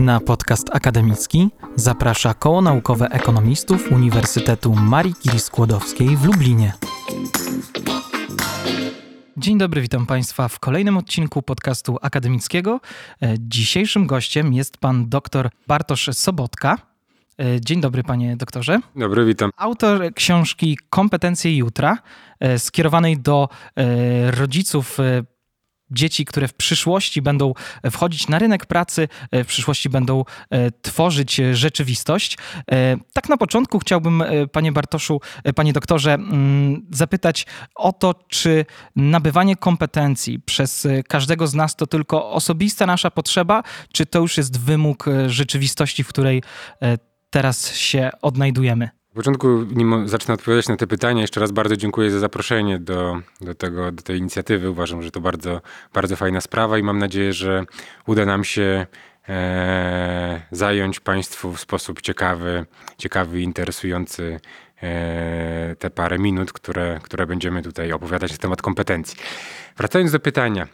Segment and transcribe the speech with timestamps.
[0.00, 6.72] Na podcast akademicki zaprasza Koło Naukowe Ekonomistów Uniwersytetu Marii Curie-Skłodowskiej w Lublinie.
[9.36, 12.80] Dzień dobry, witam Państwa w kolejnym odcinku podcastu akademickiego.
[13.22, 16.78] E, Dzisiejszym gościem jest pan dr Bartosz Sobotka.
[17.38, 18.78] E, Dzień dobry, panie doktorze.
[18.96, 19.50] Dobry, witam.
[19.56, 21.98] Autor książki Kompetencje Jutra,
[22.40, 23.48] e, skierowanej do
[24.30, 24.98] rodziców
[25.90, 27.52] dzieci, które w przyszłości będą
[27.90, 32.38] wchodzić na rynek pracy, e, w przyszłości będą e, tworzyć e, rzeczywistość.
[32.72, 38.14] E, Tak na początku chciałbym, e, panie Bartoszu, e, panie doktorze, mm, zapytać o to,
[38.28, 43.62] czy nabywanie kompetencji przez e, każdego z nas to tylko osobista nasza potrzeba,
[43.92, 46.42] czy to już jest wymóg e, rzeczywistości, w której
[46.82, 46.98] e,
[47.30, 48.99] teraz się odnajdujemy?
[49.10, 53.20] W początku, nim zacznę odpowiadać na te pytania, jeszcze raz bardzo dziękuję za zaproszenie do,
[53.40, 54.70] do, tego, do tej inicjatywy.
[54.70, 55.60] Uważam, że to bardzo,
[55.94, 57.64] bardzo fajna sprawa i mam nadzieję, że
[58.06, 58.86] uda nam się
[59.28, 62.66] e, zająć Państwu w sposób ciekawy,
[62.98, 64.40] ciekawy i interesujący
[64.82, 69.18] e, te parę minut, które, które będziemy tutaj opowiadać na temat kompetencji.
[69.76, 70.68] Wracając do pytania.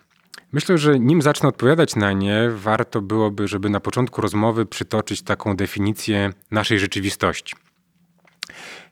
[0.52, 5.56] Myślę, że nim zacznę odpowiadać na nie, warto byłoby, żeby na początku rozmowy przytoczyć taką
[5.56, 7.65] definicję naszej rzeczywistości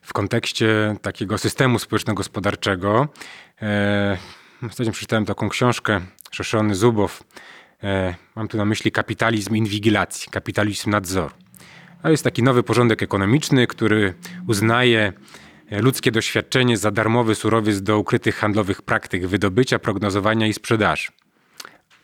[0.01, 3.07] w kontekście takiego systemu społeczno-gospodarczego.
[3.61, 4.17] E,
[4.63, 7.23] ostatnio przeczytałem taką książkę Szoszony Zubow.
[7.83, 11.35] E, mam tu na myśli kapitalizm inwigilacji, kapitalizm nadzoru.
[12.01, 14.13] To jest taki nowy porządek ekonomiczny, który
[14.47, 15.13] uznaje
[15.71, 21.07] ludzkie doświadczenie za darmowy surowiec do ukrytych handlowych praktyk wydobycia, prognozowania i sprzedaży.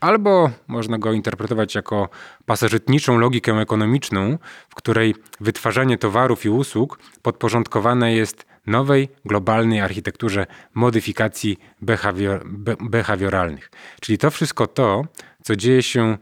[0.02, 2.10] Albo można go interpretować jako
[2.46, 4.38] pasożytniczą logikę ekonomiczną,
[4.70, 13.72] w której wytwarzanie towarów i usług podporządkowane jest nowej, globalnej architekturze modyfikacji behawior, be, behawioralnych.
[14.02, 15.06] Czyli to wszystko to,
[15.44, 16.18] co dzieje się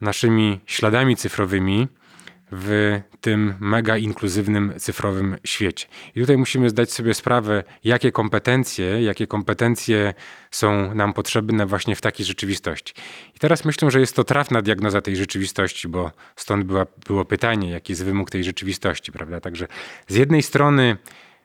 [0.00, 1.88] naszymi śladami cyfrowymi
[2.52, 5.86] w tym mega inkluzywnym cyfrowym świecie.
[6.14, 10.14] I tutaj musimy zdać sobie sprawę, jakie kompetencje, jakie kompetencje
[10.50, 12.94] są nam potrzebne właśnie w takiej rzeczywistości.
[13.36, 17.70] I teraz myślę, że jest to trafna diagnoza tej rzeczywistości, bo stąd była, było pytanie,
[17.70, 19.40] jaki jest wymóg tej rzeczywistości, prawda?
[19.40, 19.66] Także
[20.08, 20.96] z jednej strony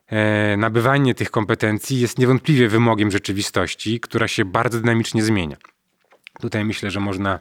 [0.07, 5.57] e, nabywanie tych kompetencji jest niewątpliwie wymogiem rzeczywistości, która się bardzo dynamicznie zmienia.
[6.39, 7.39] Tutaj myślę, że można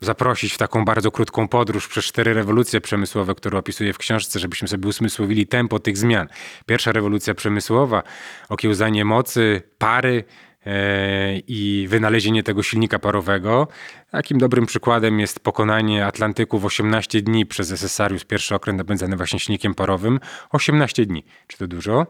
[0.00, 4.68] zaprosić w taką bardzo krótką podróż przez cztery rewolucje przemysłowe, które opisuję w książce, żebyśmy
[4.68, 6.28] sobie usmysłowili tempo tych zmian.
[6.66, 8.02] Pierwsza rewolucja przemysłowa,
[8.48, 10.24] okiełzanie mocy, pary,
[10.66, 13.68] e, i wynalezienie tego silnika parowego.
[14.10, 19.38] Takim dobrym przykładem jest pokonanie Atlantyku w 18 dni przez SSR, pierwszy okręt napędzany właśnie
[19.38, 20.20] silnikiem parowym.
[20.50, 21.24] 18 dni.
[21.46, 22.06] Czy to dużo?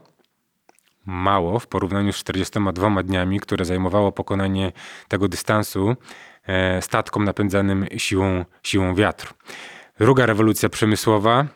[1.06, 4.72] Mało w porównaniu z 42 dniami, które zajmowało pokonanie
[5.08, 6.29] tego dystansu E,
[6.80, 9.34] statkom napędzanym siłą, siłą wiatru.
[9.98, 11.46] Druga rewolucja przemysłowa,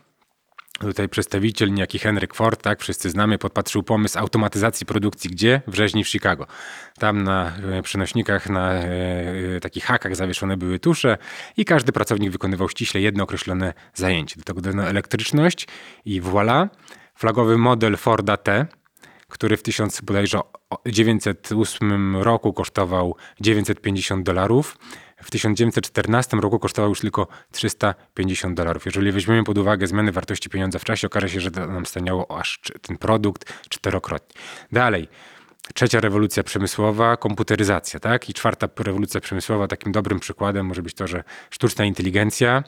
[0.80, 5.60] Tutaj przedstawiciel, niejaki Henryk Ford, tak, wszyscy znamy, podpatrzył pomysł automatyzacji produkcji gdzie?
[5.66, 6.46] W rzeźni w Chicago.
[6.98, 8.86] Tam na e, przenośnikach, na e,
[9.60, 11.18] takich hakach zawieszone były tusze
[11.56, 14.36] i każdy pracownik wykonywał ściśle jedno określone zajęcie.
[14.36, 15.68] Do tego dodano elektryczność
[16.04, 16.68] i voilà,
[17.14, 18.66] flagowy model Forda T,
[19.34, 24.78] który w 1908 roku kosztował 950 dolarów.
[25.22, 28.86] W 1914 roku kosztował już tylko 350 dolarów.
[28.86, 32.60] Jeżeli weźmiemy pod uwagę zmiany wartości pieniądza w czasie, okaże się, że nam staniało aż
[32.82, 34.42] ten produkt czterokrotnie.
[34.72, 35.08] Dalej.
[35.74, 38.28] Trzecia rewolucja przemysłowa, komputeryzacja, tak?
[38.28, 42.64] I czwarta rewolucja przemysłowa, takim dobrym przykładem może być to, że sztuczna inteligencja,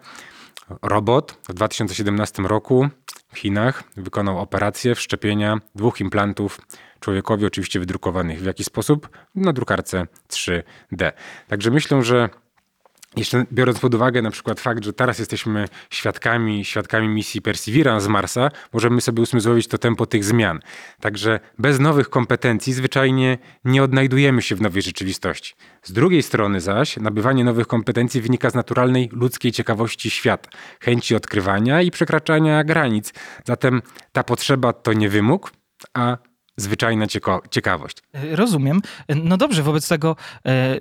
[0.82, 2.88] robot w 2017 roku
[3.32, 6.60] w Chinach wykonał operację wszczepienia dwóch implantów
[7.00, 9.08] człowiekowi, oczywiście wydrukowanych w jaki sposób?
[9.34, 11.12] Na drukarce 3D.
[11.48, 12.28] Także myślę, że
[13.16, 18.08] jeszcze biorąc pod uwagę na przykład fakt, że teraz jesteśmy świadkami, świadkami misji Perseverance z
[18.08, 20.60] Marsa, możemy sobie usmysłowić to tempo tych zmian.
[21.00, 25.54] Także bez nowych kompetencji zwyczajnie nie odnajdujemy się w nowej rzeczywistości.
[25.82, 31.82] Z drugiej strony zaś nabywanie nowych kompetencji wynika z naturalnej ludzkiej ciekawości świata, chęci odkrywania
[31.82, 33.12] i przekraczania granic.
[33.44, 35.52] Zatem ta potrzeba to nie wymóg,
[35.94, 36.16] a
[36.56, 37.06] zwyczajna
[37.50, 37.96] ciekawość.
[38.30, 38.80] Rozumiem.
[39.08, 40.16] No dobrze, wobec tego
[40.46, 40.78] e,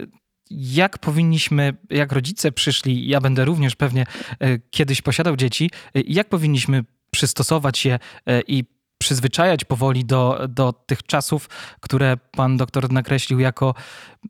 [0.51, 4.05] jak powinniśmy, jak rodzice przyszli, ja będę również pewnie
[4.39, 7.99] e, kiedyś posiadał dzieci, e, jak powinniśmy przystosować się
[8.47, 8.63] i
[8.97, 11.49] przyzwyczajać powoli do, do tych czasów,
[11.79, 13.75] które pan doktor nakreślił jako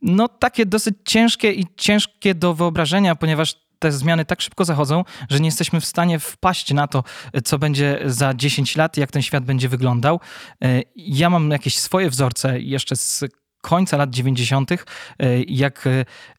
[0.02, 5.40] no takie dosyć ciężkie i ciężkie do wyobrażenia, ponieważ te zmiany tak szybko zachodzą, że
[5.40, 7.04] nie jesteśmy w stanie wpaść na to,
[7.44, 10.20] co będzie za 10 lat, jak ten świat będzie wyglądał.
[10.96, 13.24] Ja mam jakieś swoje wzorce jeszcze z
[13.66, 14.72] końca lat 90.,
[15.48, 15.90] jak,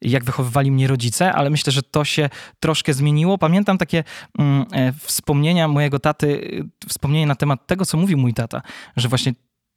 [0.03, 2.29] jak wychowywali mnie rodzice, ale myślę, że to się
[2.61, 3.39] troszkę zmieniło.
[3.39, 4.05] Pamiętam takie
[4.39, 4.67] mm,
[5.01, 8.63] wspomnienia mojego taty, wspomnienia na temat tego, co mówił mój tata,
[8.97, 9.33] że właśnie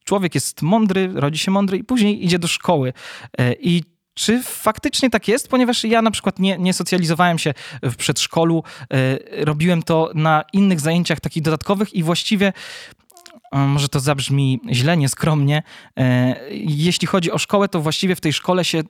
[0.06, 2.94] człowiek jest mądry, rodzi się mądry i później idzie do szkoły.
[3.60, 3.84] I
[4.20, 5.48] czy faktycznie tak jest?
[5.48, 7.54] Ponieważ ja na przykład nie, nie socjalizowałem się
[7.84, 8.64] w przedszkolu,
[8.94, 12.54] e, robiłem to na innych zajęciach takich dodatkowych i właściwie
[13.52, 15.64] może to zabrzmi źle, nieskromnie.
[15.98, 16.36] E,
[16.66, 18.82] jeśli chodzi o szkołę, to właściwie w tej szkole się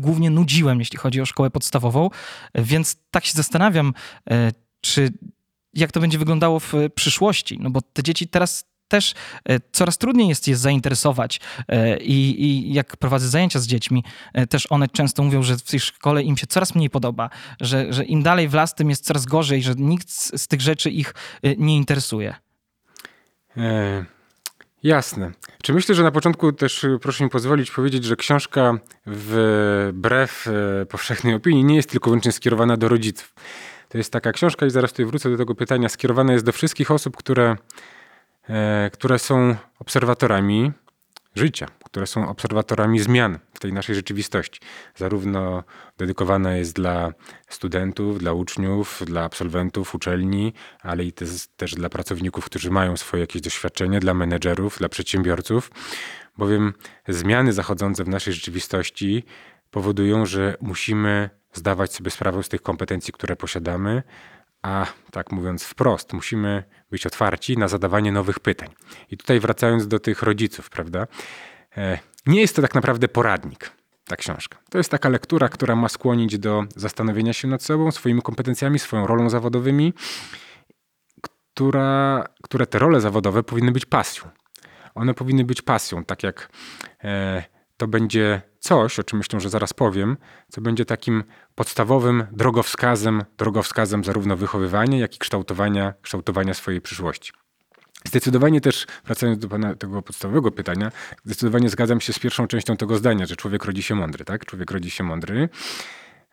[0.00, 2.10] głównie nudziłem, jeśli chodzi o szkołę podstawową,
[2.54, 3.94] więc tak się zastanawiam,
[4.30, 5.12] e, czy
[5.74, 9.14] jak to będzie wyglądało w przyszłości, no bo te dzieci teraz też
[9.44, 11.40] e, coraz trudniej jest je zainteresować
[12.00, 14.04] I, i, jak prowadzę zajęcia z dziećmi,
[14.48, 17.30] też one często mówią, że w tej szkole im się coraz mniej podoba,
[17.60, 20.90] że, że im dalej w las, tym jest coraz gorzej, że nikt z tych rzeczy
[20.90, 21.14] ich
[21.58, 22.34] nie interesuje.
[23.56, 24.04] E,
[24.82, 25.30] jasne.
[25.62, 30.46] Czy myślę, że na początku też proszę mi pozwolić powiedzieć, że książka wbrew
[30.88, 33.34] powszechnej opinii nie jest tylko wyłącznie skierowana do rodziców.
[33.88, 36.90] To jest taka książka i zaraz tutaj wrócę do tego pytania, skierowana jest do wszystkich
[36.90, 37.56] osób, które
[38.50, 40.72] E, które są obserwatorami
[41.34, 44.60] życia, które są obserwatorami zmian w tej naszej rzeczywistości.
[44.96, 45.64] Zarówno
[45.98, 47.12] dedykowana jest dla
[47.48, 53.20] studentów, dla uczniów, dla absolwentów uczelni, ale i też, też dla pracowników, którzy mają swoje
[53.20, 55.70] jakieś doświadczenie, dla menedżerów, dla przedsiębiorców,
[56.38, 56.74] bowiem
[57.08, 59.24] zmiany zachodzące w naszej rzeczywistości
[59.70, 64.02] powodują, że musimy zdawać sobie sprawę z tych kompetencji, które posiadamy,
[64.62, 68.68] a tak mówiąc wprost, musimy być otwarci na zadawanie nowych pytań.
[69.10, 71.06] I tutaj wracając do tych rodziców, prawda?
[71.76, 73.70] E, nie jest to tak naprawdę poradnik,
[74.04, 74.58] ta książka.
[74.70, 79.06] To jest taka lektura, która ma skłonić do zastanowienia się nad sobą, swoimi kompetencjami, swoją
[79.06, 79.94] rolą zawodowymi,
[81.22, 84.30] która, które te role zawodowe powinny być pasją.
[84.94, 86.48] One powinny być pasją, tak jak
[87.04, 87.44] e,
[87.80, 90.16] to będzie coś, o czym myślę, że zaraz powiem,
[90.48, 91.24] co będzie takim
[91.54, 97.32] podstawowym drogowskazem, drogowskazem zarówno wychowywania, jak i kształtowania, kształtowania swojej przyszłości.
[98.04, 100.92] Zdecydowanie też, wracając do pana tego podstawowego pytania,
[101.24, 104.46] zdecydowanie zgadzam się z pierwszą częścią tego zdania, że człowiek rodzi się mądry, tak?
[104.46, 105.48] Człowiek rodzi się mądry,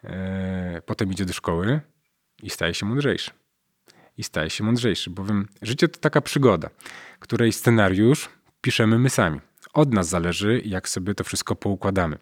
[0.03, 1.81] e, potem idzie do szkoły
[2.43, 3.31] i staje się mądrzejszy.
[4.17, 6.69] I staje się mądrzejszy, bowiem życie to taka przygoda,
[7.19, 8.29] której scenariusz
[8.61, 9.46] piszemy my sami.
[9.77, 12.17] Od nas zależy, jak sobie to wszystko poukładamy.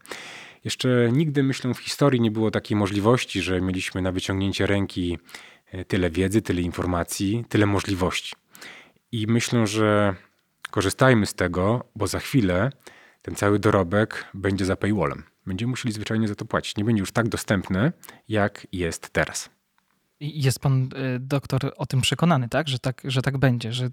[0.64, 5.18] Jeszcze nigdy, myślę, w historii nie było takiej możliwości, że mieliśmy na wyciągnięcie ręki
[5.72, 8.36] e, tyle wiedzy, tyle informacji, tyle możliwości.
[9.12, 10.16] I myślę, że
[10.72, 12.72] korzystajmy z tego, bo za chwilę
[13.22, 15.24] ten cały dorobek będzie za paywallem.
[15.46, 16.78] Będziemy musieli zwyczajnie za to płacić.
[16.78, 17.92] Nie będzie już tak dostępne,
[18.28, 19.50] jak jest teraz.
[20.20, 22.68] Jest pan e, doktor o tym przekonany, tak?
[22.68, 23.90] Że tak, że tak będzie, że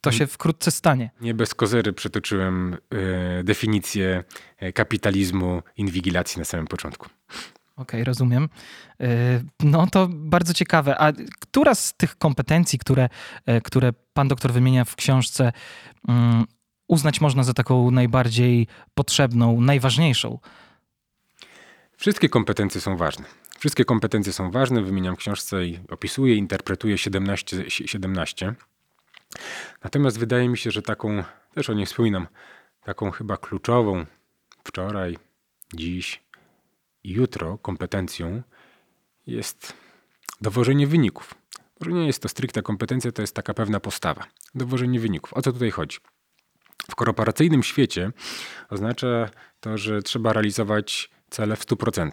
[0.00, 1.10] to się wkrótce stanie.
[1.20, 4.24] Nie bez kozery przytoczyłem y, definicję
[4.58, 7.06] e, kapitalizmu inwigilacji na samym początku.
[7.76, 8.48] Okej, okay, rozumiem.
[9.00, 9.06] E,
[9.60, 10.98] no to bardzo ciekawe.
[10.98, 13.08] A która z tych kompetencji, które,
[13.64, 15.52] które pan doktor wymienia w książce,
[16.08, 16.44] um,
[16.88, 20.38] uznać można za taką najbardziej potrzebną, najważniejszą?
[21.96, 23.24] Wszystkie kompetencje są ważne.
[23.58, 24.82] Wszystkie kompetencje są ważne.
[24.82, 27.64] Wymieniam w książce i opisuję, interpretuję 17.
[27.68, 28.54] 17.
[29.84, 31.24] Natomiast wydaje mi się, że taką,
[31.54, 32.26] też o niej wspominam,
[32.84, 34.06] taką chyba kluczową
[34.64, 35.18] wczoraj,
[35.74, 36.22] dziś
[37.04, 38.42] i jutro kompetencją
[39.26, 39.74] jest
[40.40, 41.34] dowożenie wyników.
[41.80, 44.24] Może nie jest to stricte kompetencja, to jest taka pewna postawa.
[44.54, 45.32] Dowożenie wyników.
[45.32, 45.98] O co tutaj chodzi?
[46.90, 48.12] W korporacyjnym świecie
[48.68, 52.10] oznacza to, że trzeba realizować cele w 100%.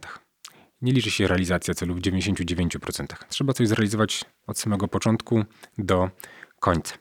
[0.82, 3.06] Nie liczy się realizacja celu w 99%.
[3.30, 5.46] Trzeba coś zrealizować od samego początku
[5.78, 6.10] do
[6.60, 6.96] końca.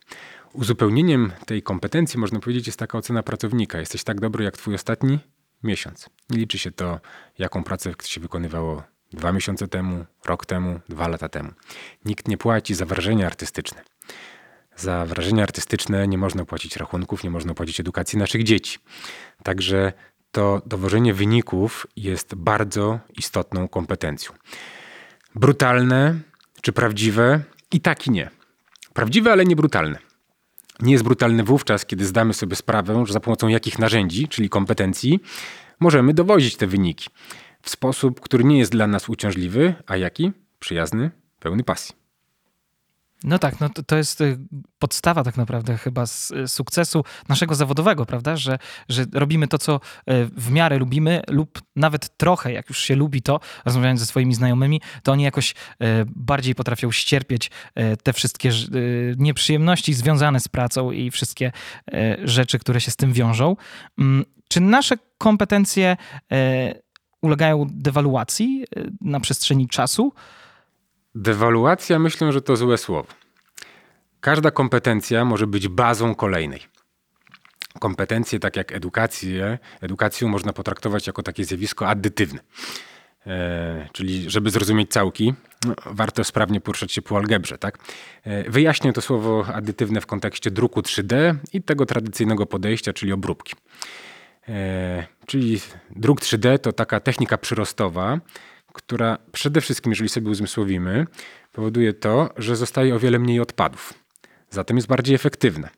[0.53, 3.79] Uzupełnieniem tej kompetencji, można powiedzieć, jest taka ocena pracownika.
[3.79, 5.19] Jesteś tak dobry jak twój ostatni
[5.63, 6.11] miesiąc.
[6.31, 7.01] Nie liczy się to,
[7.39, 8.83] jaką pracę się wykonywało
[9.13, 11.51] dwa miesiące temu, rok temu, dwa lata temu.
[12.05, 13.83] Nikt nie płaci za wrażenia artystyczne.
[14.77, 18.79] Za wrażenia artystyczne nie można płacić rachunków, nie można płacić edukacji naszych dzieci.
[19.43, 19.93] Także
[20.33, 24.33] to dowożenie wyników jest bardzo istotną kompetencją.
[25.35, 26.15] Brutalne
[26.63, 27.41] czy prawdziwe?
[27.73, 28.36] I tak i nie.
[28.97, 29.99] Prawdziwe, ale nie brutalne.
[30.81, 35.21] Nie jest brutalny wówczas, kiedy zdamy sobie sprawę, że za pomocą jakich narzędzi, czyli kompetencji,
[35.81, 37.09] możemy dowozić te wyniki
[37.63, 40.33] w sposób, który nie jest dla nas uciążliwy, a jaki?
[40.59, 41.11] Przyjazny,
[41.41, 42.06] pełny pasji.
[43.25, 44.39] No tak, no to, to jest y,
[44.79, 48.37] podstawa tak naprawdę chyba z y, sukcesu naszego zawodowego, prawda?
[48.37, 48.59] Że,
[48.89, 49.81] że robimy to, co y,
[50.37, 54.81] w miarę lubimy lub nawet trochę, jak już się lubi to, rozmawiając ze swoimi znajomymi,
[55.03, 55.55] to oni jakoś
[56.07, 57.51] bardziej potrafią ścierpieć
[58.03, 58.51] te wszystkie
[59.17, 61.53] nieprzyjemności związane z pracą i wszystkie
[62.25, 63.57] rzeczy, które się z tym wiążą.
[63.99, 65.97] Mm, czy nasze kompetencje
[67.23, 68.65] ulegają dewaluacji
[69.01, 70.13] na przestrzeni czasu?
[71.17, 73.09] Dewaluacja myślę, że to złe słowo.
[74.21, 76.61] Każda kompetencja może być bazą kolejnej.
[77.81, 82.41] Kompetencje, tak jak edukację, edukację można potraktować jako takie zjawisko addytywne.
[83.27, 85.35] E, czyli, żeby zrozumieć całki,
[85.67, 87.59] no, warto sprawnie poruszać się po algebrze.
[87.59, 87.79] Tak?
[88.25, 93.55] E, wyjaśnię to słowo addytywne w kontekście druku 3D i tego tradycyjnego podejścia, czyli obróbki.
[94.49, 98.21] E, czyli druk 3D to taka technika przyrostowa,
[98.77, 101.07] która przede wszystkim, jeżeli sobie uzmysłowimy,
[101.53, 103.95] powoduje to, że zostaje o wiele mniej odpadów.
[104.51, 105.69] Zatem jest bardziej efektywne.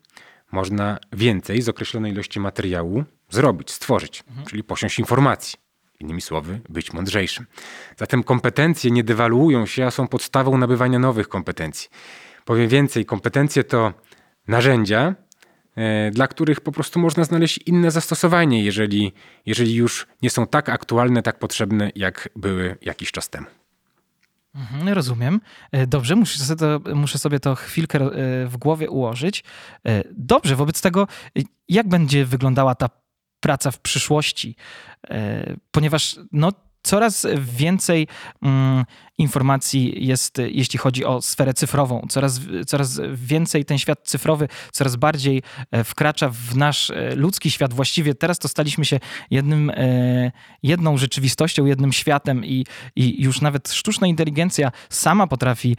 [0.52, 4.46] Można więcej z określonej ilości materiału zrobić, stworzyć, mhm.
[4.46, 5.58] czyli posiąść informacji.
[6.00, 7.46] Innymi słowy, być mądrzejszym.
[7.96, 11.88] Zatem kompetencje nie dewaluują się, a są podstawą nabywania nowych kompetencji.
[12.44, 13.92] Powiem więcej, kompetencje to
[14.48, 15.14] narzędzia,
[16.12, 19.12] dla których po prostu można znaleźć inne zastosowanie, jeżeli,
[19.46, 23.46] jeżeli już nie są tak aktualne, tak potrzebne, jak były jakiś czas temu.
[24.54, 25.40] Mhm, rozumiem.
[25.72, 28.10] E, dobrze, muszę sobie, to, muszę sobie to chwilkę e,
[28.46, 29.44] w głowie ułożyć.
[30.12, 31.06] Dobrze, wobec tego,
[31.68, 32.90] jak będzie wyglądała ta
[33.40, 34.56] praca w przyszłości?
[35.70, 36.52] Ponieważ no,
[36.88, 38.08] coraz więcej
[38.42, 38.84] mm,
[39.18, 42.06] informacji jest, jeśli chodzi o sferę cyfrową.
[42.08, 47.74] Coraz, coraz więcej ten świat cyfrowy coraz bardziej e, wkracza w nasz e, ludzki świat.
[47.74, 52.66] Właściwie teraz to staliśmy się jednym, e, jedną rzeczywistością, jednym światem i,
[52.96, 55.76] i już nawet sztuczna inteligencja sama potrafi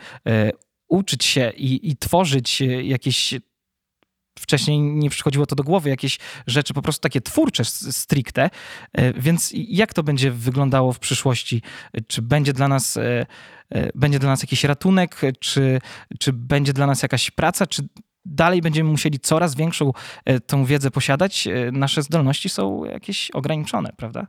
[0.90, 3.34] uczyć się i, i tworzyć jakieś
[4.40, 8.50] wcześniej nie przychodziło to do głowy, jakieś rzeczy po prostu takie twórcze stricte.
[8.94, 11.62] E, więc jak to będzie wyglądało w przyszłości?
[12.08, 13.26] Czy będzie dla nas, e,
[13.70, 15.82] e, będzie dla nas jakiś ratunek, czy,
[16.20, 17.88] czy będzie dla nas jakaś praca, czy
[18.26, 19.92] dalej będziemy musieli coraz większą
[20.48, 21.48] tą wiedzę posiadać?
[21.72, 24.28] Nasze zdolności są jakieś ograniczone, prawda?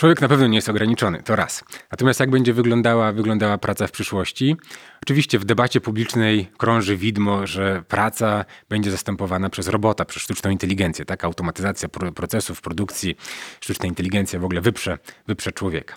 [0.00, 1.64] Człowiek na pewno nie jest ograniczony, to raz.
[1.90, 4.56] Natomiast jak będzie wyglądała, wyglądała praca w przyszłości?
[5.02, 11.04] Oczywiście w debacie publicznej krąży widmo, że praca będzie zastępowana przez robota, przez sztuczną inteligencję.
[11.04, 11.24] Tak?
[11.24, 13.16] Automatyzacja procesów produkcji,
[13.60, 15.96] sztuczna inteligencja w ogóle wyprze, wyprze człowieka.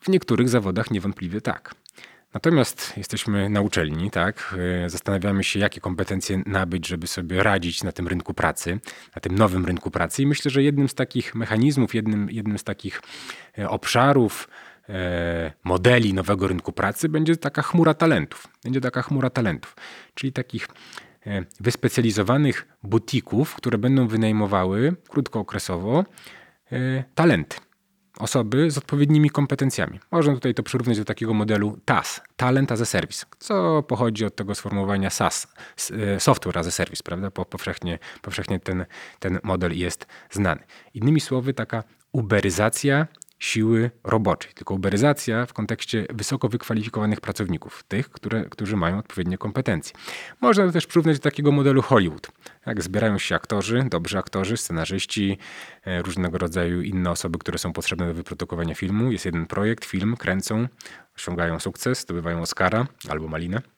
[0.00, 1.74] W niektórych zawodach niewątpliwie tak.
[2.34, 4.54] Natomiast jesteśmy na uczelni, tak?
[4.84, 8.80] E, zastanawiamy się, jakie kompetencje nabyć, żeby sobie radzić na tym rynku pracy,
[9.16, 10.22] na tym nowym rynku pracy.
[10.22, 13.02] I myślę, że jednym z takich mechanizmów, jednym, jednym z takich
[13.58, 14.48] e, obszarów,
[14.88, 18.48] e, modeli nowego rynku pracy będzie taka chmura talentów.
[18.64, 19.76] Będzie taka chmura talentów,
[20.14, 20.68] czyli takich
[21.60, 26.04] wyspecjalizowanych butików, które będą wynajmowały krótkookresowo
[27.14, 27.56] talenty
[28.18, 30.00] osoby z odpowiednimi kompetencjami.
[30.10, 34.36] Można tutaj to przyrównać do takiego modelu TAS, Talent as a Service, co pochodzi od
[34.36, 35.46] tego sformułowania SaaS,
[35.90, 37.30] e, Software as a Service, prawda?
[37.30, 38.86] Powszechnie, powszechnie ten,
[39.18, 40.60] ten model jest znany.
[40.94, 43.06] Innymi słowy, taka uberyzacja
[43.38, 49.94] siły roboczej, tylko uberyzacja w kontekście wysoko wykwalifikowanych pracowników, tych, które, którzy mają odpowiednie kompetencje.
[50.40, 52.28] Można to też przyrównać do takiego modelu Hollywood.
[52.66, 55.38] Jak zbierają się aktorzy, dobrzy aktorzy, scenarzyści,
[55.84, 59.12] e, różnego rodzaju inne osoby, które są potrzebne do wyprodukowania filmu.
[59.12, 60.68] Jest jeden projekt, film, kręcą,
[61.16, 63.77] osiągają sukces, zdobywają Oscara albo Malinę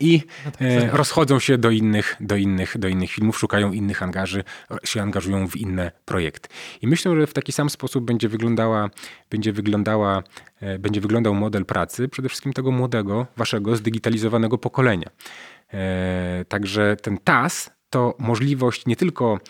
[0.00, 4.02] i no tak, e, rozchodzą się do innych, do, innych, do innych filmów, szukają innych
[4.02, 4.44] angaży,
[4.84, 6.48] się angażują w inne projekty.
[6.82, 8.90] I myślę, że w taki sam sposób będzie wyglądała,
[9.30, 10.22] będzie wyglądała,
[10.60, 15.10] e, będzie wyglądał model pracy przede wszystkim tego młodego, waszego zdigitalizowanego pokolenia.
[15.72, 19.40] E, także ten TAS to możliwość nie tylko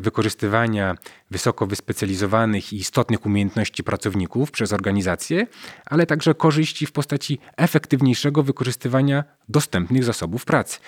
[0.00, 0.94] wykorzystywania
[1.30, 5.46] wysoko wyspecjalizowanych i istotnych umiejętności pracowników przez organizacje,
[5.86, 10.78] ale także korzyści w postaci efektywniejszego wykorzystywania dostępnych zasobów pracy.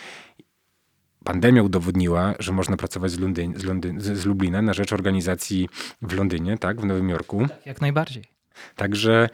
[1.25, 5.69] Pandemia udowodniła, że można pracować z, Londyn, z, Londyn, z Lublina na rzecz organizacji
[6.03, 7.49] w Londynie, tak, w Nowym Jorku.
[7.49, 8.25] Tak, jak najbardziej.
[8.77, 9.29] Także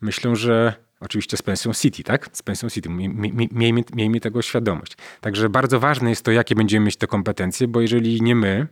[0.00, 2.30] myślę, że Oczywiście z pensją City, tak?
[2.32, 2.88] Z pensją City.
[2.88, 4.96] Miejmy, miejmy tego świadomość.
[5.20, 8.66] Także bardzo ważne jest to, jakie będziemy mieć te kompetencje, bo jeżeli nie my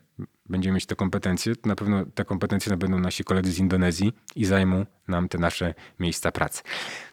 [0.49, 4.45] będziemy mieć te kompetencje, to na pewno te kompetencje nabędą nasi koledzy z Indonezji i
[4.45, 6.63] zajmą nam te nasze miejsca pracy.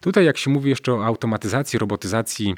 [0.02, 2.56] Tutaj, jak się mówi jeszcze o automatyzacji, robotyzacji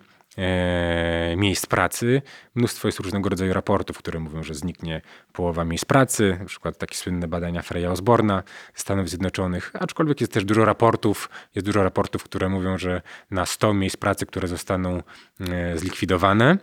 [1.37, 2.21] miejsc pracy.
[2.55, 5.01] Mnóstwo jest różnego rodzaju raportów, które mówią, że zniknie
[5.33, 10.45] połowa miejsc pracy, na przykład takie słynne badania Freya Osborna Stanów Zjednoczonych, aczkolwiek jest też
[10.45, 13.01] dużo raportów, jest dużo raportów, które mówią, że
[13.31, 15.03] na 100 miejsc pracy, które zostaną
[15.39, 16.57] e, zlikwidowane,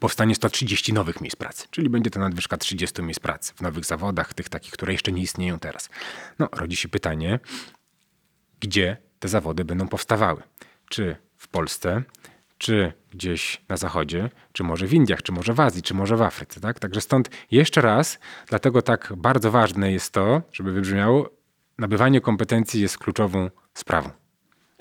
[0.00, 4.34] powstanie 130 nowych miejsc pracy, czyli będzie to nadwyżka 30 miejsc pracy w nowych zawodach,
[4.34, 5.88] tych takich, które jeszcze nie istnieją teraz.
[6.38, 7.38] No, rodzi się pytanie,
[8.60, 10.42] gdzie te zawody będą powstawały?
[10.88, 12.02] Czy w Polsce,
[12.58, 16.22] czy gdzieś na zachodzie, czy może w Indiach, czy może w Azji, czy może w
[16.22, 16.60] Afryce.
[16.60, 16.78] Tak?
[16.78, 21.30] Także stąd jeszcze raz, dlatego tak bardzo ważne jest to, żeby wybrzmiało,
[21.78, 24.10] nabywanie kompetencji jest kluczową sprawą.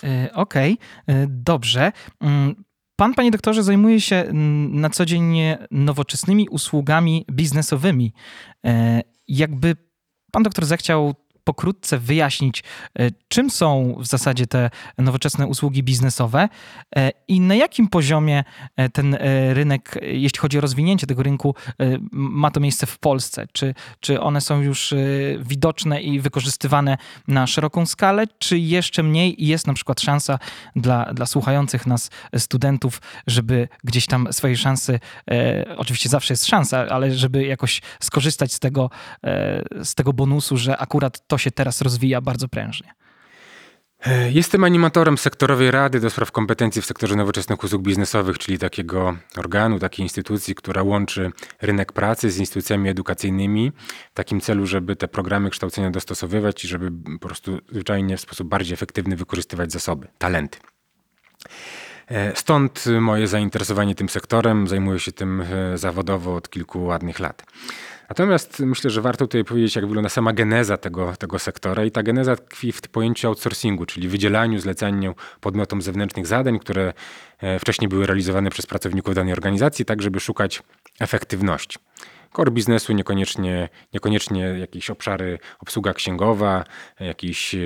[0.04, 1.28] E, okej, okay.
[1.28, 1.92] dobrze.
[2.22, 2.56] Mm,
[2.96, 4.24] pan, panie doktorze, zajmuje się
[4.70, 5.38] na co dzień
[5.72, 8.14] nowoczesnymi usługami biznesowymi.
[8.66, 9.76] E, jakby
[10.32, 11.16] pan doktor zechciał
[11.48, 12.64] pokrótce wyjaśnić,
[13.00, 16.50] e, czym są w zasadzie te nowoczesne usługi biznesowe
[16.96, 18.44] e, i na jakim poziomie
[18.76, 19.18] e, ten
[19.54, 21.56] rynek, jeśli chodzi o rozwinięcie tego rynku,
[22.12, 23.48] ma to miejsce w Polsce?
[23.52, 24.94] Czy, czy one są już
[25.40, 30.40] widoczne i wykorzystywane na szeroką skalę, czy jeszcze mniej i jest na przykład szansa
[30.76, 35.00] dla, dla słuchających nas studentów, żeby gdzieś tam swojej szansy,
[35.78, 38.90] oczywiście zawsze jest szansa, ale żeby jakoś skorzystać z tego,
[39.84, 42.94] z tego bonusu, że akurat to się teraz rozwija bardzo prężnie.
[44.30, 49.80] Jestem animatorem sektorowej Rady do spraw kompetencji w sektorze nowoczesnych usług biznesowych, czyli takiego organu,
[49.80, 53.72] takiej instytucji, która łączy rynek pracy z instytucjami edukacyjnymi
[54.12, 58.48] w takim celu, żeby te programy kształcenia dostosowywać i żeby po prostu zwyczajnie w sposób
[58.48, 60.60] bardziej efektywny wykorzystywać zasoby, talenty.
[62.08, 64.68] E, stąd moje zainteresowanie tym sektorem.
[64.68, 67.44] Zajmuję się tym e, zawodowo od kilku ładnych lat.
[68.10, 71.86] Natomiast myślę, że warto tutaj powiedzieć, jak wygląda sama geneza tego, tego sektora.
[71.86, 76.94] I ta geneza tkwi w pojęciu outsourcingu, czyli wydzielaniu, zlecaniu podmiotom zewnętrznych zadań, które
[77.40, 80.64] e, wcześniej były realizowane przez pracowników danej organizacji, tak żeby szukać
[81.00, 81.80] efektywności
[82.36, 86.64] core biznesu, niekoniecznie, niekoniecznie jakieś obszary, obsługa księgowa,
[87.00, 87.60] jakieś e,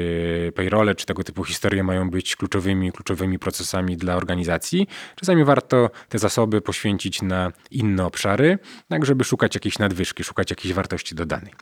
[0.55, 4.87] payrole czy tego typu historie mają być kluczowymi, kluczowymi procesami dla organizacji.
[5.15, 10.73] Czasami warto te zasoby poświęcić na inne obszary, tak żeby szukać jakiejś nadwyżki, szukać jakiejś
[10.73, 11.53] wartości dodanej.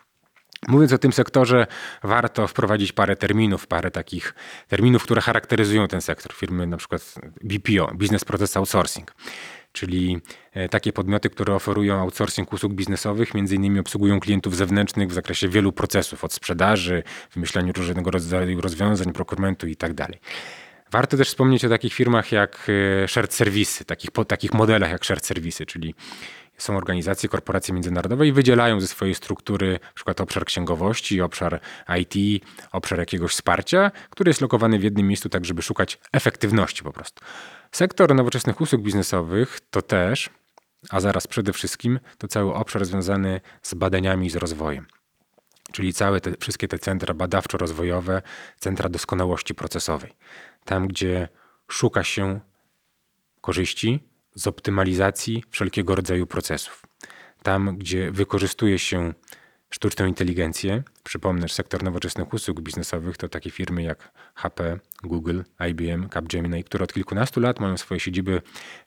[0.68, 1.68] Mówiąc o tym sektorze,
[2.04, 4.36] warto wprowadzić parę terminów, parę takich
[4.68, 6.34] terminów, które charakteryzują ten sektor.
[6.34, 9.12] Firmy na przykład BPO, Business Process Outsourcing
[9.72, 10.22] czyli
[10.54, 15.50] e, takie podmioty, które oferują outsourcing usług biznesowych, między innymi obsługują klientów zewnętrznych w zakresie
[15.50, 19.92] wielu procesów, od sprzedaży, wymyślaniu różnego rodzaju rozwiązań, prokurentu i tak.
[20.92, 22.68] Warto też wspomnieć o takich firmach jak
[23.04, 25.96] e, shared services, takich, takich modelach jak shared services, czyli
[26.60, 31.60] są organizacje, korporacje międzynarodowe i wydzielają ze swojej struktury przykład obszar księgowości, obszar
[32.00, 36.94] IT, obszar jakiegoś wsparcia, który jest lokowany w jednym miejscu, tak żeby szukać efektywności po
[36.94, 37.22] prostu.
[37.72, 40.30] Sektor nowoczesnych usług biznesowych to też,
[40.90, 44.86] a zaraz przede wszystkim, to cały obszar związany z badaniami i z rozwojem.
[45.72, 48.22] Czyli całe te, wszystkie te centra badawczo-rozwojowe,
[48.60, 50.14] centra doskonałości procesowej.
[50.66, 51.28] Tam, gdzie
[51.68, 52.40] szuka się
[53.42, 56.86] korzyści z optymalizacji wszelkiego rodzaju procesów.
[57.44, 59.14] Tam, gdzie wykorzystuje się
[59.70, 60.84] sztuczną inteligencję.
[61.04, 66.84] Przypomnę, że sektor nowoczesnych usług biznesowych to takie firmy jak HP, Google, IBM, Capgemini, które
[66.84, 68.42] od kilkunastu lat mają swoje siedziby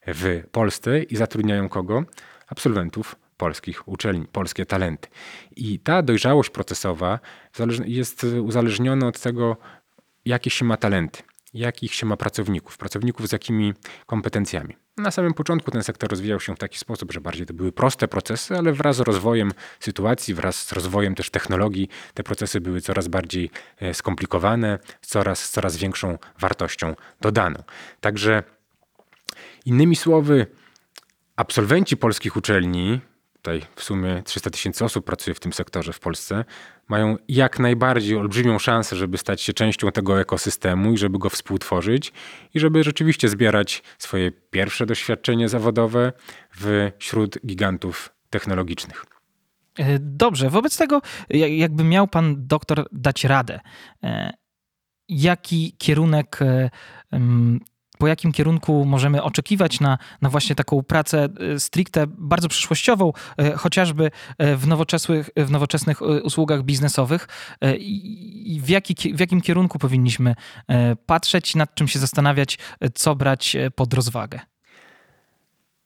[0.06, 2.04] w Polsce i zatrudniają kogo?
[2.46, 5.08] Absolwentów polskich uczelni, polskie talenty.
[5.56, 7.18] I ta dojrzałość procesowa
[7.84, 9.56] jest uzależniona od tego,
[10.24, 11.22] jakie się ma talenty
[11.54, 13.74] jakich się ma pracowników, pracowników z jakimi
[14.06, 14.76] kompetencjami.
[14.96, 18.08] Na samym początku ten sektor rozwijał się w taki sposób, że bardziej to były proste
[18.08, 23.08] procesy, ale wraz z rozwojem sytuacji, wraz z rozwojem też technologii, te procesy były coraz
[23.08, 27.62] bardziej e, skomplikowane, coraz, coraz większą wartością dodaną.
[28.00, 28.42] Także
[29.64, 30.46] innymi słowy,
[31.36, 33.00] absolwenci polskich uczelni,
[33.42, 36.44] tutaj w sumie 300 tysięcy osób pracuje w tym sektorze w Polsce,
[36.88, 42.12] mają jak najbardziej olbrzymią szansę, żeby stać się częścią tego ekosystemu i żeby go współtworzyć
[42.54, 46.12] i żeby rzeczywiście zbierać swoje pierwsze doświadczenie zawodowe
[46.98, 49.04] wśród gigantów technologicznych.
[49.78, 53.60] E, dobrze, wobec tego, jakby miał pan doktor dać radę,
[54.02, 54.32] e,
[55.08, 56.70] jaki kierunek e,
[58.02, 63.52] po jakim kierunku możemy oczekiwać na, na właśnie taką pracę e, stricte bardzo przyszłościową, e,
[63.52, 67.28] chociażby e, w nowoczesnych, w nowoczesnych usługach biznesowych
[67.78, 70.34] i w, jaki, w jakim kierunku powinniśmy
[71.06, 72.58] patrzeć, nad czym się zastanawiać,
[72.94, 74.40] co brać pod rozwagę.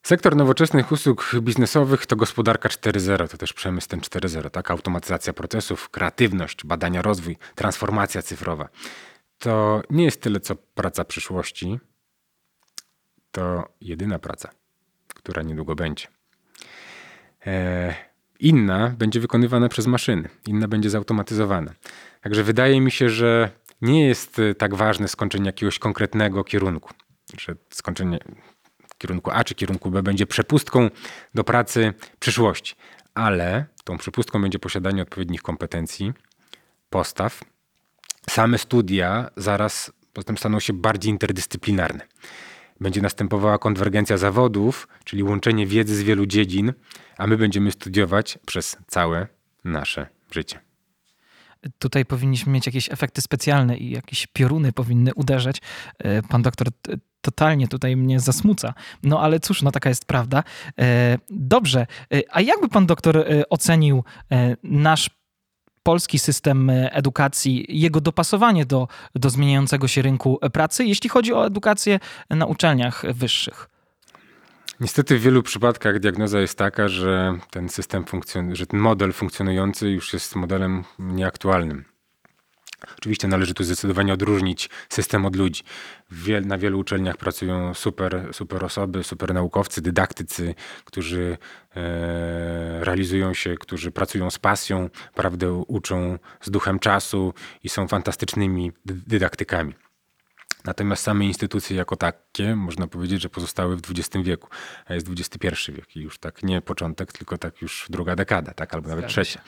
[0.02, 4.70] Sektor nowoczesnych usług biznesowych to gospodarka 4.0, to też przemysł ten 4.0, tak?
[4.70, 8.68] Automatyzacja procesów, kreatywność, badania, rozwój, transformacja cyfrowa.
[9.38, 11.78] To nie jest tyle co praca przyszłości,
[13.36, 14.50] to jedyna praca,
[15.08, 16.06] która niedługo będzie.
[17.46, 17.94] E,
[18.40, 21.72] inna będzie wykonywana przez maszyny, inna będzie zautomatyzowana.
[22.20, 26.90] Także wydaje mi się, że nie jest tak ważne skończenie jakiegoś konkretnego kierunku,
[27.40, 28.18] że skończenie
[28.98, 30.90] kierunku A czy kierunku B będzie przepustką
[31.34, 32.74] do pracy przyszłości,
[33.14, 36.12] ale tą przepustką będzie posiadanie odpowiednich kompetencji,
[36.90, 37.40] postaw.
[38.30, 42.06] Same studia zaraz potem staną się bardziej interdyscyplinarne.
[42.80, 46.72] Będzie następowała konwergencja zawodów, czyli łączenie wiedzy z wielu dziedzin,
[47.18, 49.26] a my będziemy studiować przez całe
[49.64, 50.60] nasze życie.
[51.78, 55.62] Tutaj powinniśmy mieć jakieś efekty specjalne i jakieś pioruny powinny uderzać.
[55.98, 56.68] E, pan doktor
[57.20, 58.74] totalnie tutaj mnie zasmuca.
[59.02, 60.42] No ale cóż, no taka jest prawda.
[60.78, 64.04] E, dobrze, e, a jakby pan doktor ocenił
[64.62, 65.10] nasz
[65.86, 72.00] polski system edukacji, jego dopasowanie do, do zmieniającego się rynku pracy, jeśli chodzi o edukację
[72.30, 73.68] na uczelniach wyższych?
[74.80, 79.90] Niestety w wielu przypadkach diagnoza jest taka, że ten system funkcjonuje, że ten model funkcjonujący
[79.90, 81.84] już jest modelem nieaktualnym.
[82.98, 85.62] Oczywiście należy tu zdecydowanie odróżnić system od ludzi.
[86.44, 91.38] na wielu uczelniach pracują super, super osoby, super naukowcy, dydaktycy, którzy
[91.76, 91.80] e,
[92.86, 99.74] realizują się, którzy pracują z pasją, prawdę uczą z duchem czasu i są fantastycznymi dydaktykami.
[100.64, 104.48] Natomiast same instytucje jako takie, można powiedzieć, że pozostały w XX wieku,
[104.86, 108.74] a jest XXI wiek i już tak nie początek, tylko tak już druga dekada, tak,
[108.74, 109.40] albo nawet trzecia.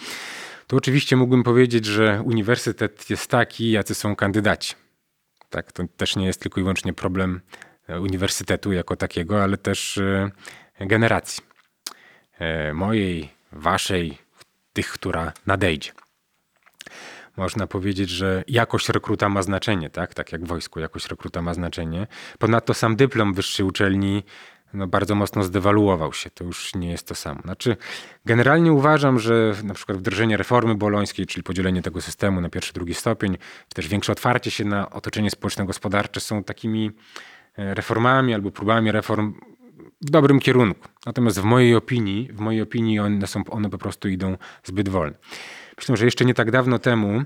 [0.66, 4.74] To oczywiście mógłbym powiedzieć, że uniwersytet jest taki, jacy są kandydaci.
[5.50, 7.40] Tak, to też nie jest tylko i wyłącznie problem
[7.88, 10.30] e, uniwersytetu jako takiego, ale też e,
[10.80, 11.47] generacji.
[12.38, 14.18] E, mojej, waszej,
[14.72, 15.92] tych, która nadejdzie
[17.38, 20.14] można powiedzieć, że jakość rekruta ma znaczenie, tak?
[20.14, 22.06] Tak jak w wojsku jakość rekruta ma znaczenie.
[22.38, 24.22] Ponadto sam dyplom wyższej uczelni
[24.74, 26.30] no, bardzo mocno zdewaluował się.
[26.30, 27.40] To już nie jest to samo.
[27.42, 27.76] Znaczy,
[28.24, 32.94] generalnie uważam, że na przykład wdrożenie reformy bolońskiej, czyli podzielenie tego systemu na pierwszy, drugi
[32.94, 33.38] stopień,
[33.74, 36.90] też większe otwarcie się na otoczenie społeczno-gospodarcze są takimi
[37.58, 39.34] e, reformami albo próbami reform
[40.00, 40.88] w dobrym kierunku.
[41.06, 45.16] Natomiast w mojej opinii, w mojej opinii one, są, one po prostu idą zbyt wolno.
[45.78, 47.22] Myślę, że jeszcze nie tak dawno temu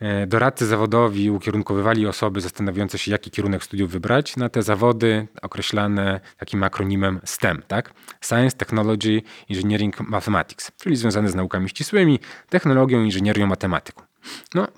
[0.00, 6.20] e, doradcy zawodowi ukierunkowywali osoby zastanawiające się, jaki kierunek studiów wybrać na te zawody określane
[6.36, 7.94] takim akronimem STEM, tak?
[8.20, 14.02] Science, Technology, Engineering, Mathematics, czyli związane z naukami ścisłymi, technologią, inżynierią, matematyką.
[14.54, 14.68] No,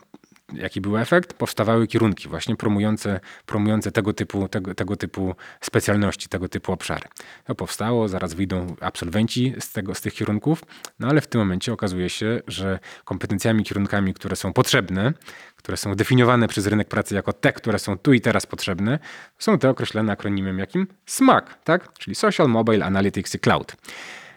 [0.53, 1.35] jaki był efekt?
[1.35, 7.09] Powstawały kierunki właśnie promujące, promujące tego, typu, tego, tego typu specjalności, tego typu obszary.
[7.45, 10.63] To powstało, zaraz wyjdą absolwenci z, tego, z tych kierunków,
[10.99, 15.13] no ale w tym momencie okazuje się, że kompetencjami, kierunkami, które są potrzebne,
[15.57, 18.99] które są definiowane przez rynek pracy jako te, które są tu i teraz potrzebne,
[19.39, 21.93] są te określone akronimem jakim SMAC, tak?
[21.93, 23.77] czyli Social Mobile Analytics i Cloud.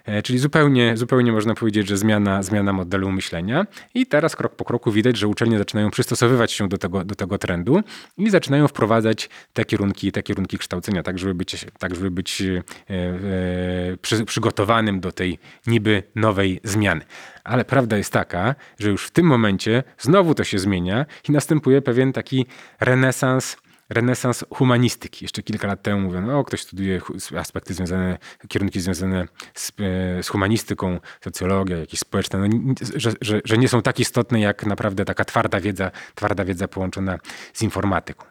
[0.05, 3.65] E, czyli zupełnie, zupełnie można powiedzieć, że zmiana, zmiana modelu myślenia.
[3.93, 7.37] I teraz krok po kroku widać, że uczelnie zaczynają przystosowywać się do tego, do tego
[7.37, 7.81] trendu
[8.17, 12.63] i zaczynają wprowadzać te kierunki, te kierunki kształcenia, tak żeby być, tak żeby być e,
[12.89, 17.01] e, przy, przygotowanym do tej niby nowej zmiany.
[17.43, 21.81] Ale prawda jest taka, że już w tym momencie znowu to się zmienia i następuje
[21.81, 22.45] pewien taki
[22.79, 23.57] renesans
[23.91, 25.25] renesans humanistyki.
[25.25, 27.01] Jeszcze kilka lat temu mówiono, o ktoś studiuje
[27.37, 33.57] aspekty związane, kierunki związane z, e, z humanistyką, socjologia, jakieś społeczne, no, że, że, że
[33.57, 37.19] nie są tak istotne jak naprawdę taka twarda wiedza, twarda wiedza połączona
[37.53, 38.25] z informatyką.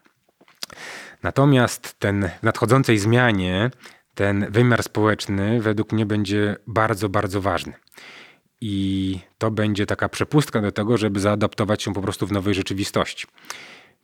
[1.22, 3.70] Natomiast ten w nadchodzącej zmianie
[4.14, 7.72] ten wymiar społeczny według mnie będzie bardzo, bardzo ważny.
[8.60, 13.26] I to będzie taka przepustka do tego, żeby zaadaptować się po prostu w nowej rzeczywistości.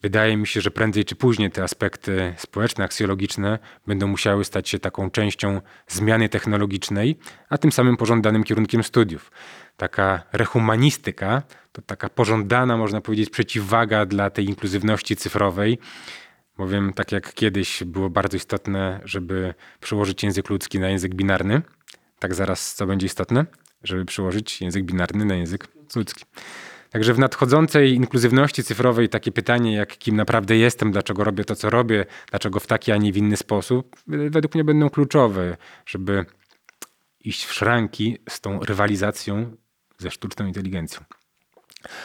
[0.03, 4.79] Wydaje mi się, że prędzej czy później te aspekty społeczne, aksjologiczne będą musiały stać się
[4.79, 9.31] taką częścią zmiany technologicznej, a tym samym pożądanym kierunkiem studiów.
[9.77, 15.79] Taka rehumanistyka to taka pożądana, można powiedzieć, przeciwwaga dla tej inkluzywności cyfrowej,
[16.59, 21.63] bowiem tak jak kiedyś było bardzo istotne, żeby przełożyć język ludzki na język binarny,
[22.19, 23.47] tak zaraz co będzie istotne?
[23.83, 26.25] Żeby przełożyć język binarny na język ludzki.
[26.97, 31.71] Także w nadchodzącej inkluzywności cyfrowej takie pytanie, jak kim naprawdę jestem, dlaczego robię to, co
[31.71, 35.57] robię, dlaczego w taki, a nie w inny sposób, według mnie będą kluczowe,
[35.87, 36.27] żeby
[37.21, 39.57] iść w szranki z tą rywalizacją
[39.99, 41.01] ze sztuczną inteligencją.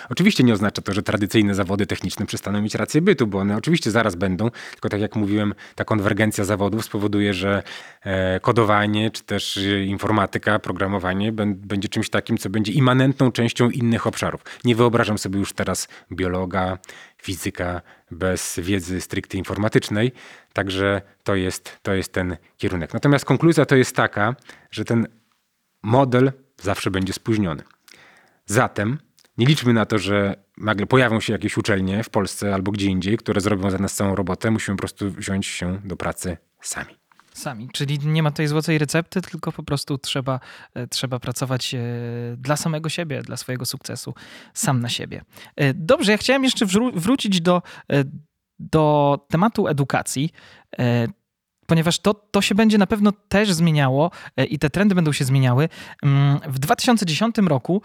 [0.09, 3.91] Oczywiście nie oznacza to, że tradycyjne zawody techniczne przestaną mieć rację bytu, bo one oczywiście
[3.91, 7.63] zaraz będą, tylko tak jak mówiłem, ta konwergencja zawodów spowoduje, że
[8.01, 14.07] e, kodowanie czy też e, informatyka, programowanie będzie czymś takim, co będzie immanentną częścią innych
[14.07, 14.41] obszarów.
[14.63, 16.77] Nie wyobrażam sobie już teraz biologa,
[17.21, 20.11] fizyka, bez wiedzy stricte informatycznej.
[20.53, 22.93] Także to jest, to jest ten kierunek.
[22.93, 24.35] Natomiast konkluzja to jest taka,
[24.71, 25.07] że ten
[25.83, 27.63] model zawsze będzie spóźniony.
[28.45, 28.97] Zatem
[29.37, 33.17] nie liczmy na to, że nagle pojawią się jakieś uczelnie w Polsce albo gdzie indziej,
[33.17, 34.51] które zrobią za nas całą robotę.
[34.51, 37.01] Musimy po prostu wziąć się do pracy sami.
[37.33, 40.39] Sami, czyli nie ma tej złotej recepty, tylko po prostu trzeba,
[40.73, 41.79] e, trzeba pracować e,
[42.37, 44.13] dla samego siebie, dla swojego sukcesu,
[44.53, 45.23] sam na siebie.
[45.55, 47.61] E, dobrze, ja chciałem jeszcze wrócić do,
[48.59, 50.29] do tematu edukacji
[51.67, 54.11] ponieważ to, to się będzie na pewno też zmieniało
[54.49, 55.69] i te trendy będą się zmieniały.
[56.03, 57.81] Mm, w 2010 roku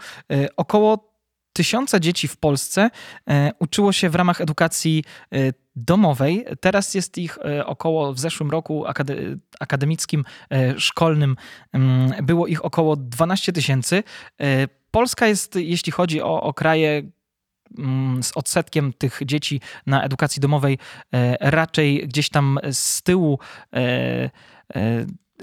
[0.57, 1.16] około
[1.57, 2.89] tysiąca dzieci w Polsce
[3.29, 5.37] e, uczyło się w ramach edukacji e,
[5.75, 6.45] domowej.
[6.61, 8.85] Teraz jest ich e, około, w zeszłym roku
[9.59, 10.23] akademickim,
[10.77, 11.35] szkolnym
[11.73, 14.03] mm, było ich około 12 tysięcy.
[14.91, 17.03] Polska jest, jeśli chodzi o, o kraje
[17.77, 20.77] mm, z odsetkiem tych dzieci na edukacji domowej,
[21.39, 23.39] raczej gdzieś tam z tyłu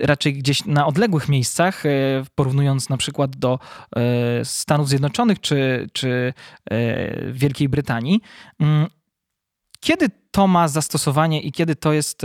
[0.01, 1.91] raczej gdzieś na odległych miejscach, e,
[2.35, 3.59] porównując na przykład do
[3.97, 6.35] e, Stanów Zjednoczonych czy, czy
[6.71, 8.21] e, Wielkiej Brytanii.
[8.61, 8.87] Mm,
[9.81, 12.23] kiedy to ma zastosowanie i kiedy to jest.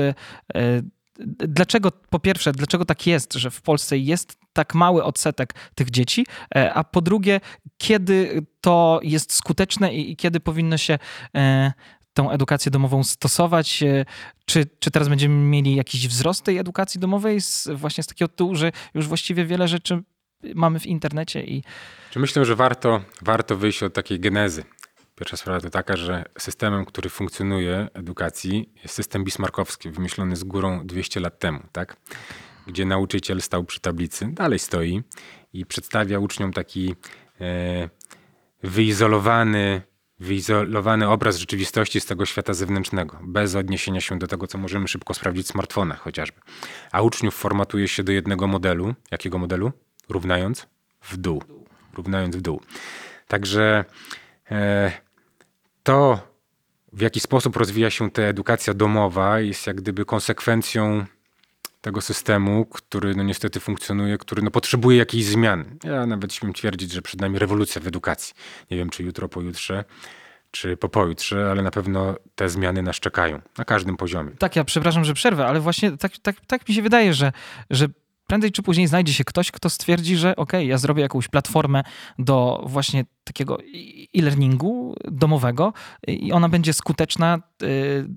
[1.38, 6.25] Dlaczego, po pierwsze, dlaczego tak jest, że w Polsce jest tak mały odsetek tych dzieci,
[6.73, 7.39] a po drugie,
[7.77, 10.99] kiedy to jest skuteczne i, i kiedy powinno się
[12.13, 13.84] tą edukację domową stosować?
[13.84, 14.06] E,
[14.45, 18.56] czy, czy teraz będziemy mieli jakiś wzrost tej edukacji domowej z, właśnie z takiego tytułu,
[18.56, 20.04] że już właściwie wiele rzeczy
[20.56, 21.63] mamy w internecie i...
[22.12, 24.63] Czy myślę, że warto, warto wyjść od takiej genezy.
[25.15, 30.88] Pierwsza sprawa to taka, że systemem, który funkcjonuje edukacji jest system bismarckowski, wymyślony z górą
[30.88, 31.98] 200 lat temu, tak?
[32.67, 35.04] Gdzie nauczyciel stał przy tablicy, dalej stoi
[35.54, 36.95] i przedstawia uczniom taki
[37.41, 37.89] e,
[38.63, 39.82] wyizolowany,
[40.19, 45.13] wyizolowany obraz rzeczywistości z tego świata zewnętrznego, bez odniesienia się do tego, co możemy szybko
[45.13, 46.41] sprawdzić w smartfonach chociażby.
[46.91, 48.95] A uczniów formatuje się do jednego modelu.
[49.12, 49.71] Jakiego modelu?
[50.10, 50.67] Równając
[51.01, 51.43] w dół.
[51.93, 52.62] Równając w dół.
[53.27, 53.86] Także
[54.51, 54.91] e,
[55.84, 56.19] to,
[56.93, 61.05] w jaki sposób rozwija się ta edukacja domowa, jest jak gdyby konsekwencją
[61.81, 65.65] tego systemu, który no niestety funkcjonuje, który no potrzebuje jakiejś zmiany.
[65.83, 68.33] Ja nawet śmiem twierdzić, że przed nami rewolucja w edukacji.
[68.71, 69.83] Nie wiem, czy jutro, pojutrze,
[70.51, 74.31] czy po pojutrze, ale na pewno te zmiany nas czekają na każdym poziomie.
[74.31, 77.31] Tak, ja przepraszam, że przerwę, ale właśnie tak, tak, tak mi się wydaje, że,
[77.69, 77.87] że
[78.27, 81.83] prędzej czy później znajdzie się ktoś, kto stwierdzi, że ok, ja zrobię jakąś platformę
[82.19, 83.57] do właśnie takiego
[84.17, 85.73] e-learningu domowego
[86.07, 88.07] i ona będzie skuteczna y,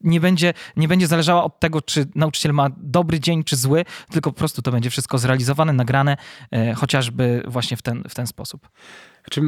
[0.00, 4.32] nie będzie, nie będzie zależała od tego, czy nauczyciel ma dobry dzień, czy zły, tylko
[4.32, 6.16] po prostu to będzie wszystko zrealizowane, nagrane,
[6.50, 8.68] e, chociażby właśnie w ten, w ten sposób.
[9.20, 9.42] Znaczy,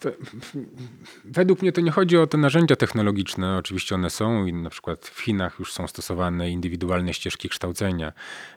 [0.00, 0.10] to,
[1.24, 3.56] według mnie to nie chodzi o te narzędzia technologiczne.
[3.56, 8.12] Oczywiście one są i na przykład w Chinach już są stosowane indywidualne ścieżki kształcenia.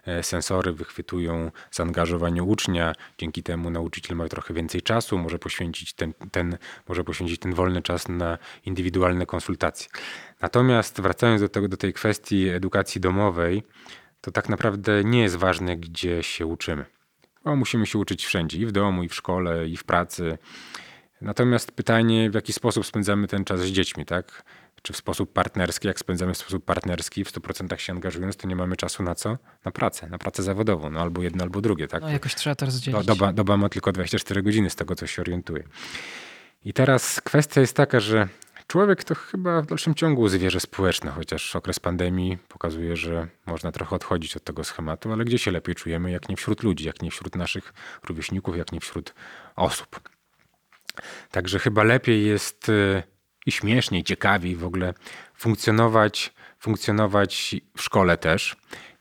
[0.06, 2.94] E, sensory wychwytują zaangażowanie ucznia.
[3.18, 7.82] Dzięki temu nauczyciel ma trochę więcej czasu, może poświęcić ten, ten, może poświęcić ten wolny
[7.82, 9.90] czas na indywidualne konsultacje.
[10.42, 13.64] Natomiast wracając do, tego, do tej kwestii edukacji domowej,
[14.22, 17.01] to tak naprawdę nie jest ważne, gdzie się uczymy.
[17.44, 20.38] Bo musimy się uczyć wszędzie, i w domu, i w szkole, i w pracy.
[21.22, 24.44] Natomiast pytanie, w jaki sposób spędzamy ten czas z dziećmi, tak?
[24.82, 28.56] Czy w sposób partnerski, jak spędzamy w sposób partnerski, w 100% się angażując, to nie
[28.56, 29.38] mamy czasu na co?
[29.66, 32.02] Na pracę, na pracę zawodową, no albo jedno, albo drugie, tak?
[32.02, 33.06] No jakoś trzeba to rozdzielić.
[33.06, 35.64] Doba, doba ma tylko 24 godziny, z tego co się orientuje.
[36.66, 38.28] I teraz kwestia jest taka, że
[38.72, 43.96] Człowiek to chyba w dalszym ciągu zwierzę społeczne, chociaż okres pandemii pokazuje, że można trochę
[43.96, 47.12] odchodzić od tego schematu, ale gdzie się lepiej czujemy, jak nie wśród ludzi, jak nie
[47.12, 49.14] wśród naszych rówieśników, jak nie wśród
[49.56, 50.10] osób.
[51.32, 53.04] Także chyba lepiej jest e,
[53.46, 54.94] i śmieszniej, ciekawiej w ogóle
[55.38, 58.56] funkcjonować, funkcjonować w szkole też,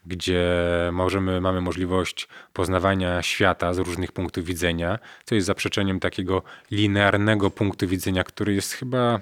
[0.07, 0.45] gdzie
[0.93, 7.89] możemy, mamy możliwość poznawania świata z różnych punktów widzenia, co jest zaprzeczeniem takiego linearnego punktu
[7.89, 9.21] widzenia, który jest chyba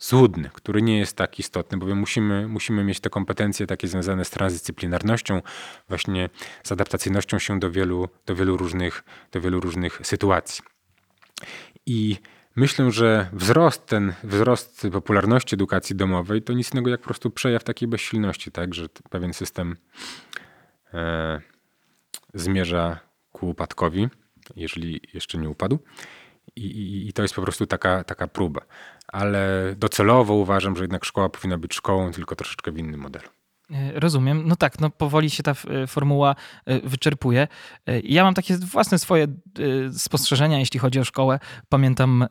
[0.00, 4.30] złudny, który nie jest tak istotny, bowiem musimy, musimy mieć te kompetencje takie związane z
[4.30, 5.42] transdyscyplinarnością,
[5.88, 6.30] właśnie
[6.62, 10.64] z adaptacyjnością się do wielu, do wielu, różnych, do wielu różnych sytuacji.
[11.86, 12.16] I
[12.56, 17.64] myślę, że wzrost ten, wzrost popularności edukacji domowej to nic innego jak po prostu przejaw
[17.64, 19.76] takiej bezsilności, tak, że pewien system
[20.94, 21.40] e,
[22.34, 23.00] zmierza
[23.32, 24.08] ku upadkowi,
[24.56, 25.78] jeżeli jeszcze nie upadł.
[26.56, 28.60] I, i, I, to jest po prostu taka, taka próba.
[29.08, 33.28] Ale docelowo uważam, że jednak szkoła powinna być szkołą, tylko troszeczkę w innym modelu.
[33.70, 34.42] E, rozumiem.
[34.46, 36.34] No tak, no powoli się ta e, formuła
[36.66, 37.48] e, wyczerpuje.
[38.04, 39.26] Ja mam takie własne swoje
[39.92, 41.38] spostrzeżenia, jeśli chodzi o szkołę.
[41.68, 42.26] Pamiętam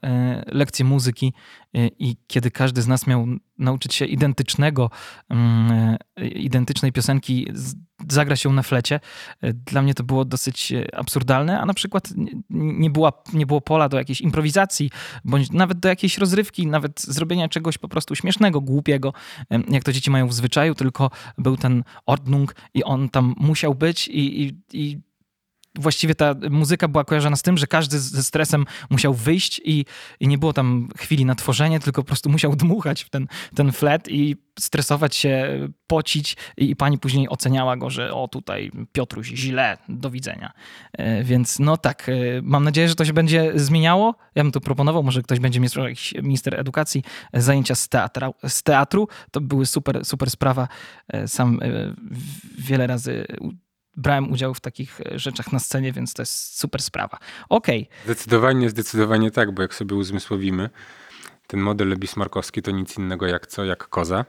[0.48, 1.34] lekcje muzyki
[1.74, 3.28] i kiedy każdy z nas miał
[3.60, 4.90] nauczyć się identycznego,
[5.30, 5.98] mm,
[6.36, 7.48] identycznej piosenki,
[8.10, 9.00] zagrać ją na flecie,
[9.54, 12.14] dla mnie to było dosyć absurdalne, a na przykład
[12.50, 14.90] nie, była, nie było pola do jakiejś improwizacji,
[15.26, 19.14] bądź nawet do jakiejś rozrywki, nawet zrobienia czegoś po prostu śmiesznego, głupiego,
[19.70, 24.08] jak to dzieci mają w zwyczaju, tylko był ten Ordnung i on tam musiał być
[24.08, 25.09] i, i, i
[25.76, 29.86] właściwie ta muzyka była kojarzona z tym, że każdy ze stresem musiał wyjść i,
[30.20, 33.72] i nie było tam chwili na tworzenie, tylko po prostu musiał dmuchać w ten, ten
[33.72, 39.28] flet i stresować się, pocić i, i pani później oceniała go, że o tutaj Piotruś
[39.28, 40.52] źle, do widzenia.
[40.94, 44.16] E, więc no tak, e, mam nadzieję, że to się będzie zmieniało.
[44.36, 47.04] Ja bym tu proponował, może ktoś będzie miał jakiś minister edukacji,
[47.34, 49.08] e, zajęcia z, teatra, z teatru.
[49.32, 50.68] To były super, super sprawa.
[51.26, 51.60] Sam
[52.58, 53.26] wiele razy
[54.00, 57.18] brałem udział w takich e, rzeczach na scenie, więc to jest super sprawa.
[57.50, 57.82] Okej.
[57.82, 58.04] Okay.
[58.06, 60.70] Zdecydowanie, zdecydowanie tak, bo jak sobie uzmysłowimy,
[61.48, 64.26] ten model bismarckowski to nic innego jak co, jak koza,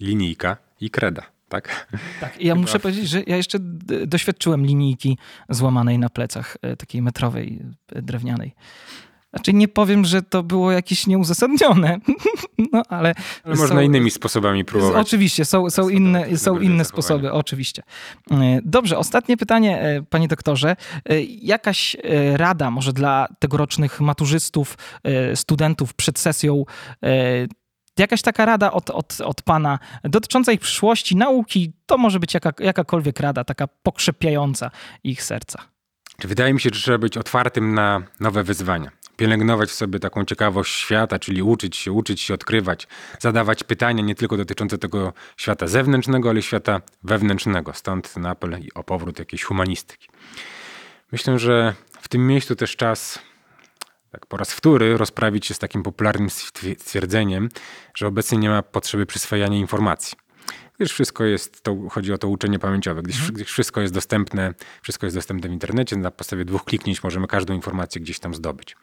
[0.00, 1.22] linijka i kreda.
[1.48, 1.86] Tak?
[2.20, 3.58] Tak, i ja muszę powiedzieć, że ja jeszcze
[4.06, 8.54] doświadczyłem linijki złamanej na plecach, e, takiej metrowej, e, drewnianej.
[9.34, 12.00] Znaczy nie powiem, że to było jakieś nieuzasadnione,
[12.72, 13.14] no ale...
[13.44, 15.06] ale można są, innymi sposobami próbować.
[15.06, 17.82] Oczywiście, są, są inne, są inne sposoby, oczywiście.
[18.30, 20.76] E, dobrze, ostatnie pytanie, e, panie doktorze.
[21.08, 21.96] E, jakaś
[22.32, 24.78] rada może dla tegorocznych maturzystów,
[25.34, 26.64] studentów przed sesją
[27.98, 32.52] jakaś taka rada od, od, od pana dotycząca ich przyszłości, nauki, to może być jaka,
[32.60, 34.70] jakakolwiek rada, taka pokrzepiająca
[35.04, 35.62] ich serca.
[36.24, 38.90] Wydaje mi się, że trzeba być otwartym na nowe wyzwania
[39.20, 44.14] pielęgnować w sobie taką ciekawość świata, czyli uczyć się, uczyć się odkrywać, zadawać pytania nie
[44.14, 47.72] tylko dotyczące tego świata zewnętrznego, ale świata wewnętrznego.
[47.72, 50.08] Stąd na apel o powrót jakiejś humanistyki.
[51.12, 53.18] Myślę, że w tym miejscu też czas
[54.10, 56.30] tak po raz wtóry rozprawić się z takim popularnym
[56.78, 57.48] stwierdzeniem,
[57.94, 60.18] że obecnie nie ma potrzeby przyswajania informacji.
[60.80, 63.34] Gdyż wszystko jest, to chodzi o to uczenie pamięciowe, gdyż, mhm.
[63.34, 67.54] gdyż wszystko jest dostępne, wszystko jest dostępne w internecie, na podstawie dwóch kliknięć możemy każdą
[67.54, 68.76] informację gdzieś tam zdobyć.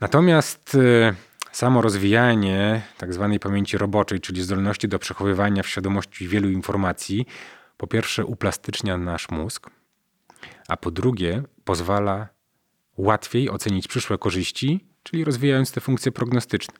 [0.00, 1.14] Natomiast y,
[1.52, 7.26] samo rozwijanie tak zwanej pamięci roboczej, czyli zdolności do przechowywania w świadomości wielu informacji,
[7.76, 9.70] po pierwsze uplastycznia nasz mózg,
[10.68, 12.28] a po drugie pozwala
[12.96, 16.74] łatwiej ocenić przyszłe korzyści, czyli rozwijając te funkcje prognostyczne.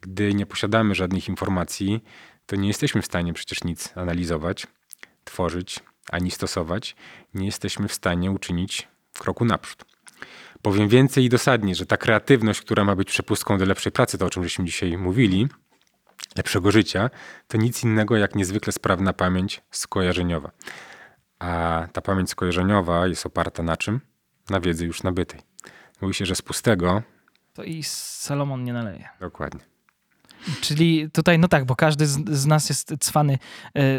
[0.00, 2.04] Gdy nie posiadamy żadnych informacji,
[2.50, 4.66] to nie jesteśmy w stanie przecież nic analizować,
[5.24, 5.80] tworzyć
[6.12, 6.96] ani stosować.
[7.34, 9.84] Nie jesteśmy w stanie uczynić kroku naprzód.
[10.62, 14.26] Powiem więcej i dosadnie, że ta kreatywność, która ma być przepustką do lepszej pracy, to
[14.26, 15.48] o czym żeśmy dzisiaj mówili,
[16.36, 17.10] lepszego życia,
[17.48, 20.50] to nic innego jak niezwykle sprawna pamięć skojarzeniowa.
[21.38, 24.00] A ta pamięć skojarzeniowa jest oparta na czym?
[24.48, 25.40] Na wiedzy już nabytej.
[26.00, 27.02] Mówi się, że z pustego.
[27.52, 29.08] To i Salomon nie naleje.
[29.20, 29.69] Dokładnie.
[30.60, 33.38] Czyli tutaj, no tak, bo każdy z, z, nas jest cwany e,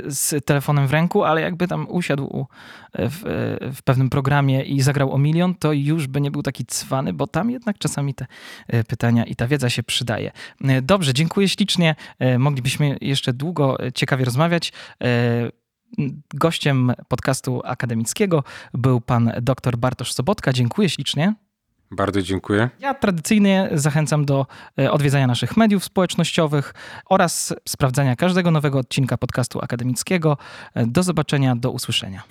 [0.06, 2.48] z telefonem w ręku, ale jakby tam usiadł
[2.94, 6.44] e, w, e, w, pewnym programie i zagrał o milion, to już by nie był
[6.44, 8.26] taki cwany, bo tam jednak czasami te
[8.88, 10.32] pytania i ta wiedza się przydaje.
[10.82, 11.96] Dobrze, dziękuję ślicznie.
[12.40, 14.74] Moglibyśmy jeszcze długo ciekawie rozmawiać.
[16.34, 20.54] Gościem podcastu akademickiego był pan dr Bartosz Sobotka.
[20.54, 21.34] Dziękuję ślicznie.
[21.92, 22.70] Bardzo dziękuję.
[22.80, 24.46] Ja tradycyjnie zachęcam do
[24.80, 26.74] e, odwiedzania naszych mediów społecznościowych
[27.06, 30.38] oraz sprawdzania każdego nowego odcinka podcastu akademickiego.
[30.74, 32.24] E, do zobaczenia, do usłyszenia.